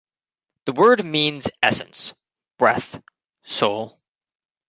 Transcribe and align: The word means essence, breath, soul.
The 0.65 0.73
word 0.73 1.05
means 1.05 1.47
essence, 1.61 2.15
breath, 2.57 2.99
soul. 3.43 4.01